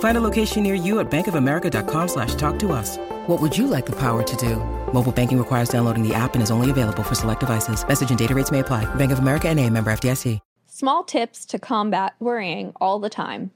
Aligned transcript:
Find 0.00 0.18
a 0.18 0.20
location 0.20 0.64
near 0.64 0.74
you 0.74 0.98
at 0.98 1.08
bankofamerica.com 1.08 2.08
slash 2.08 2.34
talk 2.34 2.58
to 2.58 2.72
us. 2.72 2.96
What 3.28 3.40
would 3.40 3.56
you 3.56 3.68
like 3.68 3.86
the 3.86 3.96
power 3.96 4.24
to 4.24 4.36
do? 4.36 4.56
Mobile 4.92 5.12
banking 5.12 5.38
requires 5.38 5.68
downloading 5.68 6.02
the 6.02 6.14
app 6.14 6.34
and 6.34 6.42
is 6.42 6.50
only 6.50 6.70
available 6.72 7.04
for 7.04 7.14
select 7.14 7.40
devices. 7.40 7.86
Message 7.86 8.10
and 8.10 8.18
data 8.18 8.34
rates 8.34 8.50
may 8.50 8.58
apply. 8.58 8.92
Bank 8.96 9.12
of 9.12 9.20
America 9.20 9.48
and 9.48 9.60
a 9.60 9.70
member 9.70 9.92
FDIC. 9.92 10.40
Small 10.66 11.02
tips 11.02 11.44
to 11.46 11.58
combat 11.58 12.14
worrying 12.20 12.72
all 12.80 13.00
the 13.00 13.10
time. 13.10 13.50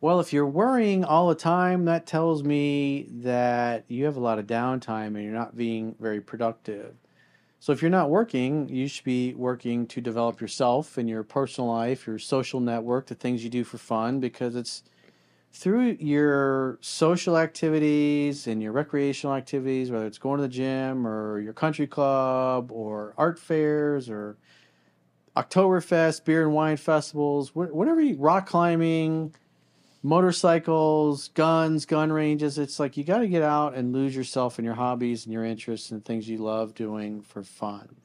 Well, 0.00 0.20
if 0.20 0.32
you're 0.32 0.46
worrying 0.46 1.04
all 1.04 1.28
the 1.28 1.34
time, 1.34 1.86
that 1.86 2.06
tells 2.06 2.44
me 2.44 3.08
that 3.10 3.84
you 3.88 4.04
have 4.04 4.16
a 4.16 4.20
lot 4.20 4.38
of 4.38 4.46
downtime 4.46 5.08
and 5.08 5.24
you're 5.24 5.32
not 5.32 5.56
being 5.56 5.96
very 5.98 6.20
productive. 6.20 6.94
So 7.58 7.72
if 7.72 7.82
you're 7.82 7.90
not 7.90 8.10
working, 8.10 8.68
you 8.68 8.86
should 8.86 9.04
be 9.04 9.34
working 9.34 9.88
to 9.88 10.00
develop 10.00 10.40
yourself 10.40 10.98
and 10.98 11.08
your 11.08 11.24
personal 11.24 11.68
life, 11.68 12.06
your 12.06 12.20
social 12.20 12.60
network, 12.60 13.06
the 13.06 13.16
things 13.16 13.42
you 13.42 13.50
do 13.50 13.64
for 13.64 13.78
fun, 13.78 14.20
because 14.20 14.54
it's 14.54 14.84
through 15.52 15.96
your 16.00 16.78
social 16.80 17.36
activities 17.36 18.46
and 18.46 18.62
your 18.62 18.72
recreational 18.72 19.34
activities, 19.34 19.90
whether 19.90 20.06
it's 20.06 20.18
going 20.18 20.38
to 20.38 20.42
the 20.42 20.48
gym 20.48 21.06
or 21.06 21.40
your 21.40 21.52
country 21.52 21.86
club 21.86 22.70
or 22.70 23.14
art 23.16 23.38
fairs 23.38 24.08
or 24.08 24.36
Oktoberfest, 25.36 26.24
beer 26.24 26.42
and 26.42 26.52
wine 26.52 26.76
festivals, 26.76 27.54
whatever 27.54 28.00
you, 28.00 28.16
rock 28.16 28.48
climbing, 28.48 29.34
motorcycles, 30.02 31.28
guns, 31.28 31.86
gun 31.86 32.12
ranges. 32.12 32.58
It's 32.58 32.80
like 32.80 32.96
you 32.96 33.04
got 33.04 33.18
to 33.18 33.28
get 33.28 33.42
out 33.42 33.74
and 33.74 33.92
lose 33.92 34.16
yourself 34.16 34.58
in 34.58 34.64
your 34.64 34.74
hobbies 34.74 35.24
and 35.24 35.32
your 35.32 35.44
interests 35.44 35.90
and 35.90 36.04
things 36.04 36.28
you 36.28 36.38
love 36.38 36.74
doing 36.74 37.22
for 37.22 37.42
fun. 37.42 37.96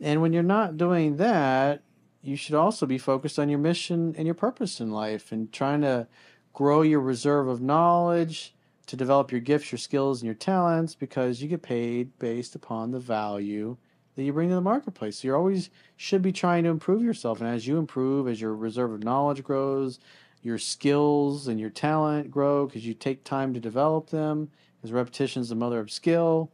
And 0.00 0.20
when 0.22 0.32
you're 0.32 0.42
not 0.42 0.76
doing 0.76 1.16
that, 1.16 1.82
you 2.22 2.36
should 2.36 2.54
also 2.54 2.86
be 2.86 2.98
focused 2.98 3.38
on 3.38 3.48
your 3.48 3.58
mission 3.58 4.14
and 4.16 4.26
your 4.26 4.34
purpose 4.34 4.80
in 4.80 4.92
life 4.92 5.32
and 5.32 5.52
trying 5.52 5.80
to 5.80 6.06
grow 6.52 6.82
your 6.82 7.00
reserve 7.00 7.48
of 7.48 7.60
knowledge, 7.60 8.54
to 8.86 8.96
develop 8.96 9.30
your 9.30 9.40
gifts, 9.40 9.72
your 9.72 9.78
skills, 9.78 10.20
and 10.20 10.26
your 10.26 10.34
talents 10.34 10.94
because 10.94 11.40
you 11.40 11.48
get 11.48 11.62
paid 11.62 12.18
based 12.18 12.54
upon 12.54 12.90
the 12.90 12.98
value 12.98 13.76
that 14.14 14.22
you 14.22 14.32
bring 14.32 14.48
to 14.48 14.54
the 14.54 14.60
marketplace. 14.60 15.18
So 15.18 15.28
you 15.28 15.34
always 15.34 15.70
should 15.96 16.20
be 16.20 16.32
trying 16.32 16.64
to 16.64 16.70
improve 16.70 17.02
yourself. 17.02 17.40
And 17.40 17.48
as 17.48 17.66
you 17.66 17.78
improve, 17.78 18.28
as 18.28 18.40
your 18.40 18.54
reserve 18.54 18.92
of 18.92 19.04
knowledge 19.04 19.42
grows, 19.42 19.98
your 20.42 20.58
skills 20.58 21.48
and 21.48 21.58
your 21.58 21.70
talent 21.70 22.30
grow 22.30 22.66
because 22.66 22.84
you 22.84 22.94
take 22.94 23.24
time 23.24 23.54
to 23.54 23.60
develop 23.60 24.10
them, 24.10 24.50
because 24.76 24.92
repetition 24.92 25.40
is 25.40 25.48
the 25.48 25.54
mother 25.54 25.78
of 25.78 25.90
skill. 25.90 26.50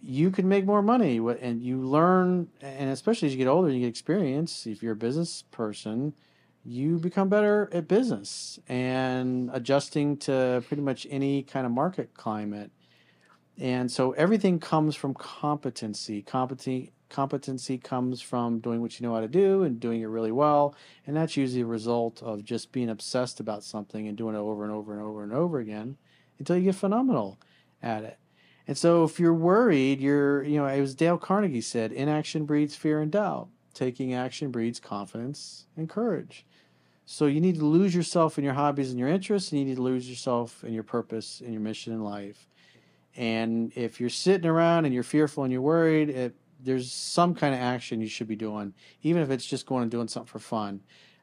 You 0.00 0.30
can 0.30 0.48
make 0.48 0.64
more 0.64 0.82
money 0.82 1.18
and 1.18 1.60
you 1.60 1.80
learn, 1.80 2.48
and 2.62 2.90
especially 2.90 3.26
as 3.26 3.34
you 3.34 3.38
get 3.38 3.48
older 3.48 3.68
you 3.68 3.80
get 3.80 3.88
experience, 3.88 4.66
if 4.66 4.82
you're 4.82 4.92
a 4.92 4.96
business 4.96 5.42
person, 5.50 6.14
you 6.64 6.98
become 6.98 7.28
better 7.28 7.68
at 7.72 7.88
business 7.88 8.58
and 8.68 9.50
adjusting 9.52 10.16
to 10.16 10.62
pretty 10.66 10.82
much 10.82 11.06
any 11.10 11.42
kind 11.42 11.66
of 11.66 11.72
market 11.72 12.14
climate. 12.14 12.70
And 13.58 13.90
so 13.90 14.12
everything 14.12 14.58
comes 14.58 14.96
from 14.96 15.14
competency. 15.14 16.22
Competency 16.22 16.92
competency 17.10 17.78
comes 17.78 18.20
from 18.20 18.58
doing 18.58 18.80
what 18.80 18.98
you 18.98 19.06
know 19.06 19.14
how 19.14 19.20
to 19.20 19.28
do 19.28 19.62
and 19.62 19.78
doing 19.78 20.00
it 20.00 20.06
really 20.06 20.32
well. 20.32 20.74
And 21.06 21.16
that's 21.16 21.36
usually 21.36 21.62
a 21.62 21.66
result 21.66 22.20
of 22.22 22.44
just 22.44 22.72
being 22.72 22.90
obsessed 22.90 23.38
about 23.38 23.62
something 23.62 24.08
and 24.08 24.16
doing 24.16 24.34
it 24.34 24.38
over 24.38 24.64
and 24.64 24.72
over 24.72 24.92
and 24.92 25.02
over 25.02 25.22
and 25.22 25.32
over 25.32 25.60
again 25.60 25.96
until 26.38 26.56
you 26.56 26.64
get 26.64 26.74
phenomenal 26.74 27.38
at 27.82 28.02
it. 28.02 28.18
And 28.66 28.76
so 28.76 29.04
if 29.04 29.20
you're 29.20 29.34
worried, 29.34 30.00
you're, 30.00 30.42
you 30.42 30.56
know, 30.56 30.66
it 30.66 30.80
was 30.80 30.94
Dale 30.94 31.18
Carnegie 31.18 31.60
said, 31.60 31.92
inaction 31.92 32.46
breeds 32.46 32.74
fear 32.74 33.00
and 33.00 33.12
doubt. 33.12 33.48
Taking 33.74 34.14
action 34.14 34.50
breeds 34.50 34.80
confidence 34.80 35.66
and 35.76 35.88
courage. 35.88 36.46
So 37.06 37.26
you 37.26 37.40
need 37.40 37.56
to 37.56 37.66
lose 37.66 37.94
yourself 37.94 38.38
in 38.38 38.44
your 38.44 38.54
hobbies 38.54 38.90
and 38.90 38.98
your 38.98 39.08
interests, 39.08 39.52
and 39.52 39.60
you 39.60 39.66
need 39.66 39.76
to 39.76 39.82
lose 39.82 40.08
yourself 40.08 40.64
in 40.64 40.72
your 40.72 40.82
purpose 40.82 41.40
and 41.40 41.52
your 41.52 41.60
mission 41.60 41.92
in 41.92 42.02
life. 42.02 42.48
And 43.16 43.72
if 43.76 44.00
you're 44.00 44.10
sitting 44.10 44.48
around 44.48 44.86
and 44.86 44.94
you're 44.94 45.02
fearful 45.02 45.44
and 45.44 45.52
you're 45.52 45.62
worried, 45.62 46.08
it, 46.08 46.34
there's 46.60 46.90
some 46.90 47.34
kind 47.34 47.54
of 47.54 47.60
action 47.60 48.00
you 48.00 48.08
should 48.08 48.26
be 48.26 48.36
doing, 48.36 48.72
even 49.02 49.22
if 49.22 49.30
it's 49.30 49.44
just 49.46 49.66
going 49.66 49.82
and 49.82 49.90
doing 49.90 50.08
something 50.08 50.30
for 50.30 50.38
fun. 50.38 50.80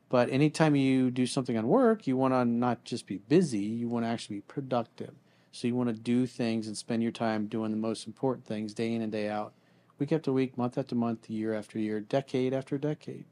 But 0.08 0.30
anytime 0.30 0.76
you 0.76 1.10
do 1.10 1.26
something 1.26 1.58
on 1.58 1.68
work, 1.68 2.06
you 2.06 2.16
want 2.16 2.34
to 2.34 2.46
not 2.46 2.84
just 2.84 3.08
be 3.08 3.18
busy, 3.18 3.60
you 3.60 3.88
want 3.88 4.06
to 4.06 4.10
actually 4.10 4.38
be 4.38 4.42
productive. 4.42 5.16
So 5.52 5.68
you 5.68 5.76
want 5.76 5.90
to 5.90 5.96
do 5.96 6.26
things 6.26 6.68
and 6.68 6.78
spend 6.78 7.02
your 7.02 7.12
time 7.12 7.48
doing 7.48 7.72
the 7.72 7.78
most 7.78 8.08
important 8.08 8.46
things 8.46 8.74
day 8.74 8.94
in 8.94 9.02
and 9.02 9.12
day 9.12 9.30
out, 9.30 9.54
week 10.00 10.12
after 10.12 10.32
week, 10.32 10.58
month 10.58 10.78
after 10.78 10.96
month, 10.96 11.30
year 11.30 11.54
after 11.54 11.80
year, 11.80 12.00
decade 12.00 12.54
after 12.54 12.78
decade. 12.78 13.26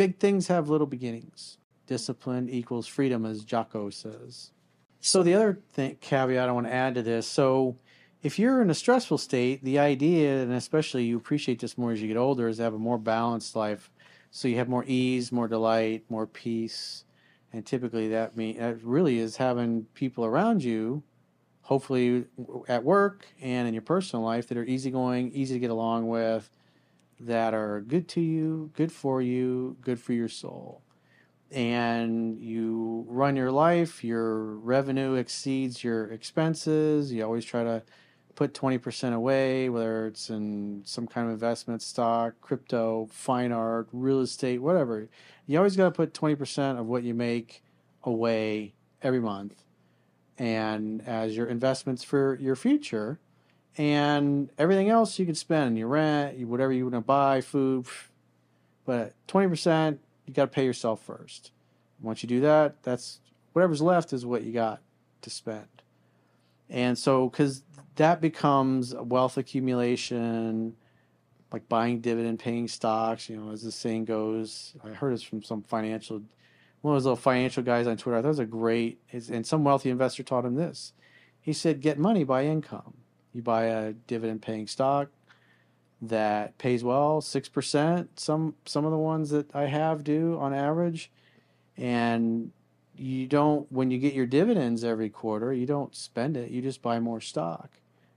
Big 0.00 0.16
things 0.16 0.46
have 0.46 0.70
little 0.70 0.86
beginnings. 0.86 1.58
Discipline 1.86 2.48
equals 2.48 2.86
freedom, 2.86 3.26
as 3.26 3.44
Jocko 3.44 3.90
says. 3.90 4.50
So 5.02 5.22
the 5.22 5.34
other 5.34 5.58
thing, 5.74 5.98
caveat 6.00 6.48
I 6.48 6.52
want 6.52 6.66
to 6.68 6.72
add 6.72 6.94
to 6.94 7.02
this, 7.02 7.26
so 7.26 7.76
if 8.22 8.38
you're 8.38 8.62
in 8.62 8.70
a 8.70 8.74
stressful 8.74 9.18
state, 9.18 9.62
the 9.62 9.78
idea, 9.78 10.42
and 10.42 10.54
especially 10.54 11.04
you 11.04 11.18
appreciate 11.18 11.58
this 11.58 11.76
more 11.76 11.92
as 11.92 12.00
you 12.00 12.08
get 12.08 12.16
older, 12.16 12.48
is 12.48 12.56
to 12.56 12.62
have 12.62 12.72
a 12.72 12.78
more 12.78 12.96
balanced 12.96 13.54
life. 13.54 13.90
So 14.30 14.48
you 14.48 14.56
have 14.56 14.70
more 14.70 14.86
ease, 14.86 15.32
more 15.32 15.48
delight, 15.48 16.04
more 16.08 16.26
peace, 16.26 17.04
and 17.52 17.66
typically 17.66 18.08
that 18.08 18.38
mean 18.38 18.56
that 18.56 18.82
really 18.82 19.18
is 19.18 19.36
having 19.36 19.84
people 19.92 20.24
around 20.24 20.64
you, 20.64 21.02
hopefully 21.60 22.24
at 22.68 22.84
work 22.84 23.26
and 23.42 23.68
in 23.68 23.74
your 23.74 23.82
personal 23.82 24.24
life, 24.24 24.48
that 24.48 24.56
are 24.56 24.64
easygoing, 24.64 25.30
easy 25.32 25.56
to 25.56 25.60
get 25.60 25.70
along 25.70 26.08
with, 26.08 26.48
that 27.20 27.54
are 27.54 27.80
good 27.80 28.08
to 28.08 28.20
you, 28.20 28.70
good 28.74 28.90
for 28.90 29.20
you, 29.20 29.76
good 29.80 30.00
for 30.00 30.12
your 30.12 30.28
soul. 30.28 30.82
And 31.50 32.40
you 32.40 33.04
run 33.08 33.36
your 33.36 33.50
life, 33.50 34.02
your 34.04 34.54
revenue 34.56 35.14
exceeds 35.14 35.82
your 35.82 36.10
expenses. 36.12 37.12
You 37.12 37.24
always 37.24 37.44
try 37.44 37.64
to 37.64 37.82
put 38.36 38.54
20% 38.54 39.12
away, 39.12 39.68
whether 39.68 40.06
it's 40.06 40.30
in 40.30 40.82
some 40.86 41.06
kind 41.06 41.26
of 41.26 41.34
investment, 41.34 41.82
stock, 41.82 42.34
crypto, 42.40 43.08
fine 43.10 43.52
art, 43.52 43.88
real 43.92 44.20
estate, 44.20 44.62
whatever. 44.62 45.08
You 45.46 45.58
always 45.58 45.76
got 45.76 45.84
to 45.84 45.90
put 45.90 46.14
20% 46.14 46.78
of 46.78 46.86
what 46.86 47.02
you 47.02 47.12
make 47.12 47.62
away 48.04 48.72
every 49.02 49.20
month 49.20 49.64
and 50.38 51.06
as 51.06 51.36
your 51.36 51.46
investments 51.46 52.02
for 52.02 52.38
your 52.40 52.56
future. 52.56 53.20
And 53.78 54.50
everything 54.58 54.88
else 54.88 55.18
you 55.18 55.26
can 55.26 55.34
spend, 55.34 55.78
your 55.78 55.88
rent, 55.88 56.38
whatever 56.46 56.72
you 56.72 56.84
want 56.84 56.94
to 56.94 57.00
buy, 57.00 57.40
food. 57.40 57.86
But 58.84 59.14
20%, 59.28 59.98
you 60.26 60.34
got 60.34 60.44
to 60.44 60.50
pay 60.50 60.64
yourself 60.64 61.02
first. 61.02 61.52
Once 62.00 62.22
you 62.22 62.28
do 62.28 62.40
that, 62.40 62.82
that's 62.82 63.20
whatever's 63.52 63.82
left 63.82 64.12
is 64.12 64.26
what 64.26 64.42
you 64.42 64.52
got 64.52 64.80
to 65.22 65.30
spend. 65.30 65.66
And 66.68 66.98
so, 66.98 67.28
because 67.28 67.62
that 67.96 68.20
becomes 68.20 68.94
wealth 68.94 69.36
accumulation, 69.36 70.76
like 71.52 71.68
buying 71.68 72.00
dividend 72.00 72.38
paying 72.38 72.68
stocks, 72.68 73.28
you 73.28 73.36
know, 73.36 73.52
as 73.52 73.62
the 73.62 73.72
saying 73.72 74.04
goes. 74.04 74.74
I 74.84 74.90
heard 74.90 75.12
this 75.12 75.22
from 75.22 75.42
some 75.42 75.62
financial, 75.62 76.22
one 76.80 76.94
of 76.94 76.96
those 76.96 77.06
little 77.06 77.16
financial 77.16 77.62
guys 77.62 77.86
on 77.86 77.96
Twitter. 77.96 78.18
I 78.18 78.20
thought 78.22 78.28
it 78.28 78.28
was 78.28 78.38
a 78.38 78.46
great, 78.46 79.00
and 79.12 79.46
some 79.46 79.64
wealthy 79.64 79.90
investor 79.90 80.22
taught 80.22 80.44
him 80.44 80.54
this. 80.54 80.92
He 81.40 81.52
said, 81.52 81.80
get 81.80 81.98
money 81.98 82.24
by 82.24 82.44
income. 82.44 82.94
You 83.32 83.42
buy 83.42 83.64
a 83.64 83.92
dividend 83.92 84.42
paying 84.42 84.66
stock 84.66 85.08
that 86.02 86.56
pays 86.58 86.82
well, 86.82 87.20
6%. 87.20 88.08
Some, 88.16 88.54
some 88.64 88.84
of 88.84 88.90
the 88.90 88.98
ones 88.98 89.30
that 89.30 89.54
I 89.54 89.66
have 89.66 90.02
do 90.02 90.38
on 90.40 90.54
average. 90.54 91.10
And 91.76 92.52
you 93.00 93.26
don't 93.26 93.70
when 93.72 93.90
you 93.90 93.98
get 93.98 94.12
your 94.12 94.26
dividends 94.26 94.84
every 94.84 95.08
quarter, 95.08 95.54
you 95.54 95.64
don't 95.64 95.94
spend 95.94 96.36
it. 96.36 96.50
You 96.50 96.60
just 96.60 96.82
buy 96.82 97.00
more 97.00 97.20
stock. 97.20 97.70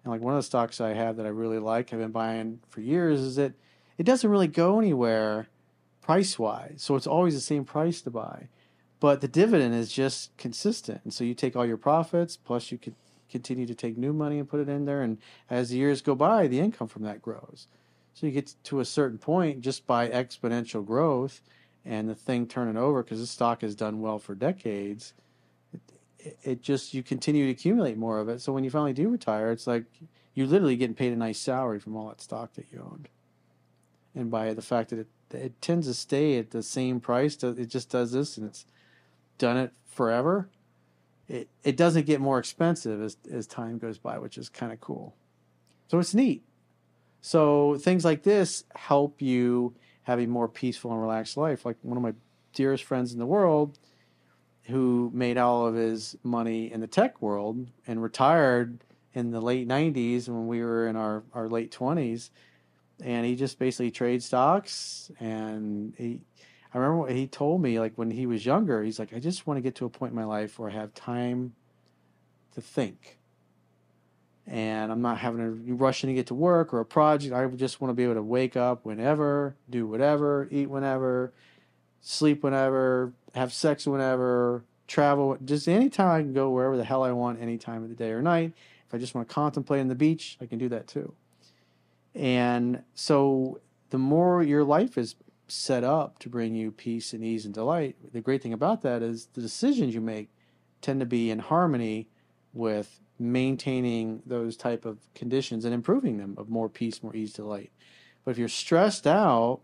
And 0.04 0.12
like 0.12 0.22
one 0.22 0.34
of 0.34 0.40
the 0.40 0.44
stocks 0.44 0.82
I 0.82 0.94
have 0.94 1.16
that 1.16 1.26
I 1.26 1.30
really 1.30 1.60
like, 1.60 1.94
I've 1.94 2.00
been 2.00 2.12
buying 2.12 2.60
for 2.68 2.82
years, 2.82 3.22
is 3.22 3.38
that 3.38 3.54
it 3.98 4.04
doesn't 4.04 4.30
really 4.30 4.48
go 4.48 4.80
anywhere 4.80 5.48
price 6.02 6.38
wise. 6.38 6.76
So 6.80 6.98
it's 6.98 7.08
always 7.08 7.34
the 7.34 7.40
same 7.40 7.64
price 7.64 8.02
to 8.02 8.12
buy. 8.12 8.50
But 9.00 9.22
the 9.22 9.28
dividend 9.28 9.74
is 9.74 9.92
just 9.92 10.36
consistent. 10.38 11.02
And 11.06 11.14
so 11.14 11.24
you 11.24 11.34
take 11.34 11.56
all 11.56 11.66
your 11.66 11.78
profits, 11.78 12.36
plus 12.36 12.72
you 12.72 12.78
could 12.78 12.96
continue 13.34 13.66
to 13.66 13.76
take 13.76 13.98
new 13.98 14.14
money 14.14 14.40
and 14.40 14.48
put 14.48 14.62
it 14.62 14.70
in 14.70 14.86
there. 14.86 15.02
And 15.02 15.18
as 15.50 15.70
the 15.70 15.78
years 15.78 16.02
go 16.02 16.16
by, 16.16 16.48
the 16.48 16.60
income 16.60 16.88
from 16.88 17.04
that 17.04 17.22
grows. 17.22 17.68
So 18.14 18.28
you 18.28 18.32
get 18.32 18.54
to 18.66 18.80
a 18.80 18.86
certain 18.86 19.18
point 19.18 19.62
just 19.62 19.88
by 19.88 20.08
exponential 20.08 20.86
growth 20.86 21.42
and 21.84 22.08
the 22.08 22.16
thing 22.16 22.48
turning 22.48 22.78
over 22.78 23.04
because 23.04 23.20
the 23.20 23.28
stock 23.28 23.62
has 23.62 23.76
done 23.76 24.00
well 24.00 24.20
for 24.20 24.36
decades. 24.36 25.14
It, 26.20 26.38
it 26.44 26.62
just, 26.62 26.94
you 26.94 27.02
continue 27.02 27.46
to 27.48 27.52
accumulate 27.52 27.98
more 27.98 28.20
of 28.20 28.30
it. 28.30 28.40
So 28.40 28.54
when 28.54 28.64
you 28.64 28.70
finally 28.70 28.94
do 28.94 29.10
retire, 29.10 29.52
it's 29.52 29.66
like 29.66 29.86
you're 30.36 30.48
literally 30.48 30.78
getting 30.78 30.96
paid 30.96 31.12
a 31.12 31.16
nice 31.16 31.40
salary 31.40 31.80
from 31.80 31.98
all 31.98 32.08
that 32.10 32.22
stock 32.22 32.54
that 32.54 32.68
you 32.72 32.80
owned. 32.80 33.10
And 34.16 34.30
by 34.30 34.54
the 34.54 34.62
fact 34.62 34.92
that 34.92 35.00
it, 35.00 35.08
it 35.32 35.60
tends 35.60 35.88
to 35.88 35.96
stay 35.96 36.38
at 36.38 36.52
the 36.52 36.62
same 36.62 37.00
price, 37.00 37.44
it 37.44 37.66
just 37.66 37.90
does 37.90 38.12
this 38.12 38.38
and 38.38 38.48
it's 38.48 38.68
done 39.40 39.58
it 39.58 39.74
forever. 39.88 40.50
It, 41.28 41.50
it 41.64 41.78
doesn't 41.78 42.06
get 42.06 42.20
more 42.20 42.40
expensive 42.40 43.02
as, 43.02 43.18
as 43.32 43.48
time 43.48 43.78
goes 43.78 43.98
by, 43.98 44.18
which 44.18 44.38
is 44.38 44.50
kind 44.50 44.72
of 44.74 44.82
cool. 44.82 45.16
So 45.88 46.00
it's 46.00 46.14
neat. 46.14 46.44
So 47.22 47.78
things 47.78 48.04
like 48.04 48.24
this 48.24 48.66
help 48.76 49.22
you 49.22 49.76
have 50.04 50.20
a 50.20 50.26
more 50.26 50.50
peaceful 50.50 50.92
and 50.92 51.02
relaxed 51.02 51.38
life. 51.38 51.66
Like 51.66 51.78
one 51.82 51.98
of 51.98 52.04
my 52.04 52.14
dearest 52.54 52.84
friends 52.84 53.14
in 53.14 53.20
the 53.20 53.26
world 53.26 53.80
who 54.64 55.12
made 55.14 55.38
all 55.38 55.66
of 55.66 55.76
his 55.76 56.18
money 56.24 56.72
in 56.72 56.82
the 56.82 56.88
tech 56.88 57.22
world 57.22 57.68
and 57.88 58.02
retired 58.02 58.84
in 59.14 59.32
the 59.32 59.42
late 59.42 59.68
90s 59.68 60.28
when 60.28 60.48
we 60.48 60.62
were 60.62 60.88
in 60.88 60.96
our, 60.96 61.24
our 61.34 61.50
late 61.50 61.72
20s 61.72 62.30
and 63.04 63.26
he 63.26 63.36
just 63.36 63.60
basically 63.60 63.92
trades 63.92 64.26
stocks 64.26 65.12
and 65.20 65.94
he 65.98 66.22
i 66.74 66.78
remember 66.78 66.98
what 66.98 67.12
he 67.12 67.28
told 67.28 67.62
me 67.62 67.80
like 67.80 67.94
when 67.96 68.12
he 68.12 68.26
was 68.26 68.46
younger 68.46 68.84
he's 68.84 69.00
like 69.00 69.14
i 69.14 69.20
just 69.20 69.46
want 69.46 69.58
to 69.58 69.62
get 69.62 69.76
to 69.76 69.86
a 69.86 69.90
point 69.90 70.12
in 70.12 70.16
my 70.16 70.24
life 70.24 70.58
where 70.58 70.70
i 70.70 70.74
have 70.74 70.94
time 70.94 71.54
to 72.54 72.62
think. 72.62 73.18
And 74.46 74.92
i'm 74.92 75.02
not 75.02 75.20
having 75.20 75.40
to 75.40 75.74
rushing 75.74 76.10
to 76.10 76.14
get 76.14 76.28
to 76.28 76.36
work 76.36 76.74
or 76.74 76.80
a 76.80 76.86
project. 76.86 77.34
I 77.34 77.48
just 77.48 77.80
want 77.80 77.90
to 77.90 77.94
be 77.94 78.04
able 78.04 78.16
to 78.16 78.22
wake 78.22 78.58
up 78.58 78.86
whenever 78.86 79.56
do 79.70 79.88
whatever 79.88 80.48
eat 80.52 80.70
whenever 80.70 81.34
sleep 82.02 82.44
whenever 82.44 83.14
have 83.34 83.54
sex 83.54 83.88
whenever 83.88 84.66
travel 84.86 85.38
just 85.46 85.70
anytime 85.70 86.10
i 86.10 86.20
can 86.20 86.34
go 86.34 86.50
wherever 86.50 86.76
the 86.76 86.84
hell 86.84 87.04
i 87.04 87.12
want 87.12 87.42
any 87.42 87.58
time 87.58 87.84
of 87.84 87.90
the 87.90 87.96
day 87.96 88.12
or 88.12 88.22
night. 88.22 88.52
If 88.86 88.94
I 88.94 88.98
just 88.98 89.16
want 89.16 89.28
to 89.28 89.34
contemplate 89.34 89.80
on 89.80 89.88
the 89.88 89.96
beach, 89.96 90.38
I 90.42 90.46
can 90.46 90.60
do 90.60 90.70
that 90.70 90.88
too. 90.88 91.14
And 92.14 92.84
so 92.94 93.62
the 93.90 93.98
more 93.98 94.44
your 94.44 94.64
life 94.64 94.98
is 94.98 95.16
set 95.48 95.84
up 95.84 96.20
to 96.20 96.30
bring 96.30 96.56
you 96.56 96.72
peace 96.72 97.14
and 97.14 97.24
ease 97.24 97.46
and 97.46 97.54
delight, 97.54 97.96
the 98.12 98.22
great 98.22 98.42
thing 98.42 98.54
about 98.54 98.82
that 98.82 99.02
is 99.02 99.28
the 99.34 99.42
decisions 99.42 99.94
you 99.94 100.02
make 100.02 100.30
tend 100.82 101.00
to 101.00 101.06
be 101.06 101.30
in 101.30 101.40
harmony 101.40 102.10
with 102.54 103.00
maintaining 103.20 104.22
those 104.26 104.58
type 104.58 104.86
of 104.86 105.00
conditions 105.14 105.66
and 105.66 105.74
improving 105.74 106.18
them 106.18 106.36
of 106.38 106.50
more 106.50 106.70
peace, 106.70 107.04
more 107.04 107.16
ease, 107.16 107.34
delight. 107.34 107.72
But 108.24 108.32
if 108.32 108.38
you're 108.38 108.48
stressed 108.48 109.08
out, 109.08 109.62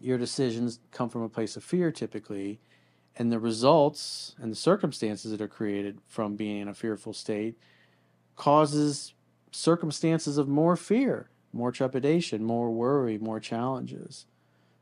your 0.00 0.18
decisions 0.18 0.80
come 0.90 1.08
from 1.08 1.22
a 1.22 1.28
place 1.28 1.56
of 1.56 1.64
fear 1.64 1.90
typically, 1.90 2.60
and 3.16 3.30
the 3.30 3.38
results 3.38 4.34
and 4.40 4.50
the 4.50 4.56
circumstances 4.56 5.30
that 5.30 5.40
are 5.40 5.48
created 5.48 5.98
from 6.06 6.34
being 6.34 6.60
in 6.60 6.68
a 6.68 6.74
fearful 6.74 7.12
state 7.12 7.56
causes 8.36 9.14
circumstances 9.50 10.38
of 10.38 10.48
more 10.48 10.76
fear, 10.76 11.28
more 11.52 11.70
trepidation, 11.70 12.42
more 12.42 12.70
worry, 12.70 13.18
more 13.18 13.38
challenges. 13.38 14.26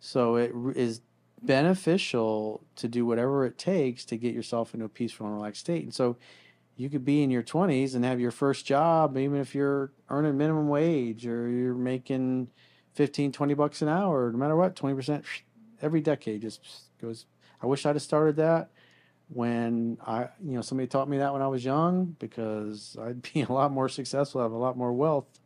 So 0.00 0.36
it 0.36 0.52
is 0.74 1.02
beneficial 1.42 2.64
to 2.76 2.88
do 2.88 3.06
whatever 3.06 3.44
it 3.44 3.58
takes 3.58 4.04
to 4.06 4.16
get 4.16 4.34
yourself 4.34 4.74
into 4.74 4.86
a 4.86 4.88
peaceful 4.88 5.26
and 5.26 5.34
relaxed 5.34 5.60
state. 5.60 5.84
And 5.84 5.94
so 5.94 6.16
you 6.76 6.88
could 6.88 7.04
be 7.04 7.22
in 7.22 7.30
your 7.30 7.42
20s 7.42 7.94
and 7.94 8.04
have 8.04 8.20
your 8.20 8.30
first 8.30 8.66
job, 8.66 9.16
even 9.16 9.38
if 9.38 9.54
you're 9.54 9.92
earning 10.08 10.36
minimum 10.36 10.68
wage 10.68 11.26
or 11.26 11.48
you're 11.48 11.74
making 11.74 12.48
15, 12.94 13.32
20 13.32 13.54
bucks 13.54 13.82
an 13.82 13.88
hour, 13.88 14.32
no 14.32 14.38
matter 14.38 14.56
what, 14.56 14.74
20% 14.74 15.24
every 15.82 16.00
decade 16.00 16.42
just 16.42 16.60
goes. 17.00 17.26
I 17.62 17.66
wish 17.66 17.84
I'd 17.84 17.96
have 17.96 18.02
started 18.02 18.36
that 18.36 18.70
when 19.28 19.96
I, 20.04 20.28
you 20.44 20.54
know, 20.54 20.62
somebody 20.62 20.88
taught 20.88 21.08
me 21.08 21.18
that 21.18 21.32
when 21.32 21.42
I 21.42 21.46
was 21.46 21.64
young 21.64 22.16
because 22.18 22.96
I'd 23.00 23.22
be 23.34 23.42
a 23.42 23.52
lot 23.52 23.70
more 23.70 23.88
successful, 23.88 24.42
have 24.42 24.52
a 24.52 24.56
lot 24.56 24.76
more 24.76 24.92
wealth 24.92 25.40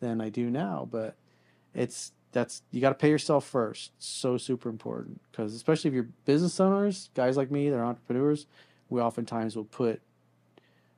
than 0.00 0.20
I 0.20 0.30
do 0.30 0.50
now. 0.50 0.88
But 0.90 1.16
it's 1.74 2.12
that's 2.32 2.62
you 2.70 2.80
got 2.80 2.90
to 2.90 2.94
pay 2.94 3.10
yourself 3.10 3.44
first. 3.44 3.92
So 3.98 4.36
super 4.36 4.68
important 4.68 5.20
because 5.30 5.54
especially 5.54 5.88
if 5.88 5.94
you're 5.94 6.08
business 6.24 6.58
owners, 6.60 7.10
guys 7.14 7.36
like 7.36 7.50
me, 7.50 7.70
they're 7.70 7.84
entrepreneurs. 7.84 8.46
We 8.88 9.00
oftentimes 9.00 9.56
will 9.56 9.64
put 9.64 10.00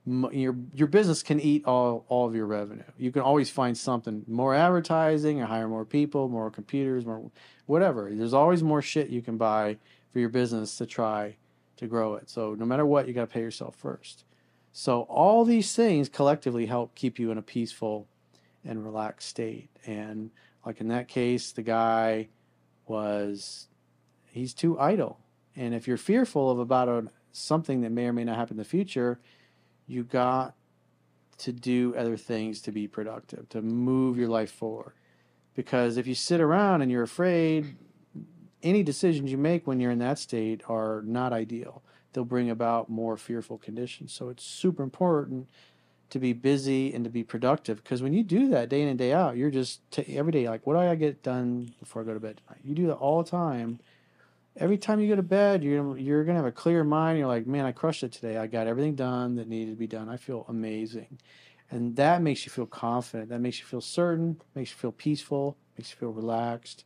your 0.04 0.56
your 0.74 0.88
business 0.88 1.22
can 1.22 1.38
eat 1.40 1.64
all 1.64 2.04
all 2.08 2.26
of 2.26 2.34
your 2.34 2.46
revenue. 2.46 2.82
You 2.98 3.12
can 3.12 3.22
always 3.22 3.50
find 3.50 3.76
something 3.76 4.24
more 4.26 4.54
advertising, 4.54 5.40
or 5.40 5.46
hire 5.46 5.68
more 5.68 5.84
people, 5.84 6.28
more 6.28 6.50
computers, 6.50 7.06
more 7.06 7.30
whatever. 7.66 8.10
There's 8.12 8.34
always 8.34 8.62
more 8.62 8.82
shit 8.82 9.10
you 9.10 9.22
can 9.22 9.36
buy 9.36 9.78
for 10.12 10.18
your 10.18 10.28
business 10.28 10.76
to 10.78 10.86
try 10.86 11.36
to 11.76 11.86
grow 11.86 12.14
it. 12.14 12.28
So 12.28 12.54
no 12.54 12.64
matter 12.64 12.84
what, 12.84 13.06
you 13.06 13.14
got 13.14 13.22
to 13.22 13.26
pay 13.32 13.40
yourself 13.40 13.76
first. 13.76 14.24
So 14.72 15.02
all 15.02 15.44
these 15.44 15.74
things 15.74 16.08
collectively 16.08 16.66
help 16.66 16.94
keep 16.94 17.18
you 17.18 17.30
in 17.30 17.38
a 17.38 17.42
peaceful 17.42 18.08
and 18.64 18.84
relaxed 18.84 19.28
state. 19.28 19.70
And 19.86 20.30
like 20.64 20.80
in 20.80 20.88
that 20.88 21.08
case, 21.08 21.52
the 21.52 21.62
guy 21.62 22.28
was 22.86 23.68
he's 24.30 24.54
too 24.54 24.78
idle. 24.78 25.18
And 25.56 25.74
if 25.74 25.86
you're 25.86 25.96
fearful 25.96 26.50
of 26.50 26.58
about 26.58 26.88
a, 26.88 27.04
something 27.32 27.82
that 27.82 27.90
may 27.90 28.06
or 28.06 28.12
may 28.12 28.24
not 28.24 28.36
happen 28.36 28.54
in 28.54 28.58
the 28.58 28.64
future, 28.64 29.20
you 29.86 30.04
got 30.04 30.54
to 31.38 31.52
do 31.52 31.94
other 31.96 32.16
things 32.16 32.60
to 32.62 32.72
be 32.72 32.86
productive, 32.86 33.48
to 33.50 33.60
move 33.60 34.16
your 34.16 34.28
life 34.28 34.50
forward. 34.50 34.94
Because 35.54 35.96
if 35.96 36.06
you 36.06 36.14
sit 36.14 36.40
around 36.40 36.82
and 36.82 36.90
you're 36.90 37.02
afraid, 37.02 37.76
any 38.62 38.82
decisions 38.82 39.30
you 39.30 39.38
make 39.38 39.66
when 39.66 39.80
you're 39.80 39.90
in 39.90 39.98
that 39.98 40.18
state 40.18 40.62
are 40.68 41.02
not 41.04 41.32
ideal. 41.32 41.82
They'll 42.12 42.24
bring 42.24 42.50
about 42.50 42.88
more 42.88 43.16
fearful 43.16 43.58
conditions. 43.58 44.12
So 44.12 44.28
it's 44.28 44.44
super 44.44 44.82
important 44.82 45.48
to 46.12 46.18
be 46.18 46.32
busy 46.32 46.94
and 46.94 47.04
to 47.04 47.10
be 47.10 47.24
productive 47.24 47.82
because 47.82 48.02
when 48.02 48.12
you 48.12 48.22
do 48.22 48.48
that 48.50 48.68
day 48.68 48.82
in 48.82 48.88
and 48.88 48.98
day 48.98 49.12
out, 49.12 49.36
you're 49.36 49.50
just 49.50 49.80
t- 49.90 50.16
every 50.16 50.32
day 50.32 50.48
like, 50.48 50.66
what 50.66 50.74
do 50.74 50.80
I 50.80 50.94
get 50.94 51.22
done 51.22 51.74
before 51.80 52.02
I 52.02 52.04
go 52.04 52.14
to 52.14 52.20
bed 52.20 52.40
tonight? 52.46 52.60
You 52.64 52.74
do 52.74 52.86
that 52.88 52.94
all 52.94 53.22
the 53.22 53.30
time. 53.30 53.80
Every 54.56 54.78
time 54.78 55.00
you 55.00 55.08
go 55.08 55.16
to 55.16 55.22
bed, 55.22 55.64
you're 55.64 55.96
you're 55.98 56.24
gonna 56.24 56.38
have 56.38 56.46
a 56.46 56.52
clear 56.52 56.84
mind. 56.84 57.18
You're 57.18 57.28
like, 57.28 57.46
man, 57.46 57.64
I 57.64 57.72
crushed 57.72 58.02
it 58.02 58.12
today. 58.12 58.36
I 58.36 58.46
got 58.46 58.66
everything 58.66 58.94
done 58.94 59.36
that 59.36 59.48
needed 59.48 59.72
to 59.72 59.78
be 59.78 59.86
done. 59.86 60.08
I 60.10 60.18
feel 60.18 60.44
amazing, 60.48 61.18
and 61.70 61.96
that 61.96 62.22
makes 62.22 62.44
you 62.44 62.52
feel 62.52 62.66
confident. 62.66 63.30
That 63.30 63.40
makes 63.40 63.58
you 63.60 63.64
feel 63.64 63.80
certain. 63.80 64.40
Makes 64.54 64.70
you 64.72 64.76
feel 64.76 64.92
peaceful. 64.92 65.56
Makes 65.78 65.90
you 65.92 65.96
feel 65.96 66.12
relaxed 66.12 66.84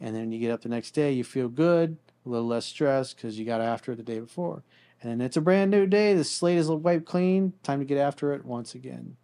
and 0.00 0.16
then 0.16 0.32
you 0.32 0.40
get 0.40 0.50
up 0.50 0.62
the 0.62 0.68
next 0.68 0.92
day, 0.92 1.12
you 1.12 1.22
feel 1.22 1.48
good, 1.48 1.98
a 2.24 2.28
little 2.28 2.46
less 2.46 2.66
stressed 2.66 3.16
because 3.16 3.38
you 3.38 3.44
got 3.44 3.60
after 3.60 3.92
it 3.92 3.96
the 3.96 4.02
day 4.02 4.18
before. 4.18 4.62
And 5.02 5.22
it's 5.22 5.36
a 5.36 5.40
brand 5.40 5.70
new 5.70 5.86
day. 5.86 6.14
The 6.14 6.24
slate 6.24 6.58
is 6.58 6.68
wiped 6.68 7.06
clean. 7.06 7.54
Time 7.62 7.78
to 7.78 7.84
get 7.84 7.98
after 7.98 8.34
it 8.34 8.44
once 8.44 8.74
again. 8.74 9.16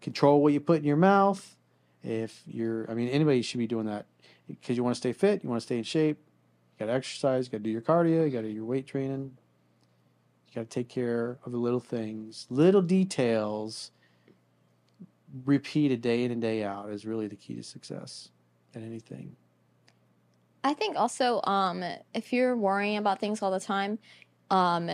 Control 0.00 0.42
what 0.42 0.52
you 0.52 0.60
put 0.60 0.78
in 0.78 0.84
your 0.84 0.96
mouth. 0.96 1.56
If 2.02 2.42
you're, 2.46 2.90
I 2.90 2.94
mean, 2.94 3.08
anybody 3.08 3.42
should 3.42 3.58
be 3.58 3.66
doing 3.66 3.86
that 3.86 4.06
because 4.46 4.76
you 4.76 4.84
want 4.84 4.94
to 4.94 4.98
stay 4.98 5.12
fit, 5.12 5.42
you 5.42 5.50
want 5.50 5.60
to 5.60 5.66
stay 5.66 5.78
in 5.78 5.84
shape. 5.84 6.18
You 6.78 6.86
got 6.86 6.92
to 6.92 6.96
exercise, 6.96 7.46
you 7.46 7.52
got 7.52 7.58
to 7.58 7.64
do 7.64 7.70
your 7.70 7.82
cardio, 7.82 8.24
you 8.24 8.30
got 8.30 8.42
to 8.42 8.48
do 8.48 8.54
your 8.54 8.64
weight 8.64 8.86
training. 8.86 9.36
You 10.48 10.54
got 10.54 10.70
to 10.70 10.74
take 10.74 10.88
care 10.88 11.38
of 11.44 11.52
the 11.52 11.58
little 11.58 11.80
things, 11.80 12.46
little 12.48 12.82
details. 12.82 13.90
Repeated 15.44 16.00
day 16.00 16.24
in 16.24 16.30
and 16.30 16.40
day 16.40 16.64
out 16.64 16.88
is 16.88 17.04
really 17.04 17.26
the 17.26 17.36
key 17.36 17.54
to 17.56 17.62
success 17.62 18.30
in 18.72 18.82
anything. 18.82 19.36
I 20.64 20.72
think 20.72 20.96
also 20.96 21.42
um, 21.42 21.84
if 22.14 22.32
you're 22.32 22.56
worrying 22.56 22.96
about 22.96 23.20
things 23.20 23.42
all 23.42 23.50
the 23.50 23.60
time, 23.60 23.98
um, 24.50 24.88